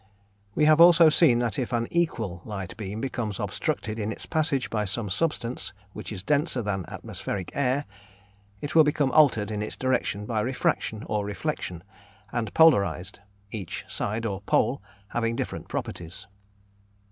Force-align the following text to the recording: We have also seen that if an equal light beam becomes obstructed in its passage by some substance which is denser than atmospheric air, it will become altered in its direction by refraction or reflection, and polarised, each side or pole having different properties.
We 0.55 0.65
have 0.65 0.81
also 0.81 1.09
seen 1.09 1.37
that 1.37 1.59
if 1.59 1.71
an 1.71 1.87
equal 1.91 2.41
light 2.43 2.75
beam 2.75 3.01
becomes 3.01 3.39
obstructed 3.39 3.99
in 3.99 4.11
its 4.11 4.25
passage 4.25 4.71
by 4.71 4.83
some 4.83 5.11
substance 5.11 5.73
which 5.93 6.11
is 6.11 6.23
denser 6.23 6.63
than 6.63 6.85
atmospheric 6.87 7.51
air, 7.53 7.85
it 8.61 8.73
will 8.73 8.83
become 8.83 9.11
altered 9.11 9.51
in 9.51 9.61
its 9.61 9.75
direction 9.75 10.25
by 10.25 10.39
refraction 10.39 11.03
or 11.05 11.23
reflection, 11.23 11.83
and 12.31 12.51
polarised, 12.55 13.19
each 13.51 13.85
side 13.87 14.25
or 14.25 14.41
pole 14.41 14.81
having 15.09 15.35
different 15.35 15.67
properties. 15.67 16.25